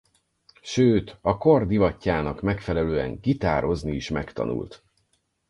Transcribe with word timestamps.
Sőt 0.61 1.17
a 1.21 1.37
kor 1.37 1.67
divatjának 1.67 2.41
megfelelően 2.41 3.19
gitározni 3.21 3.95
is 3.95 4.09
megtanult. 4.09 4.83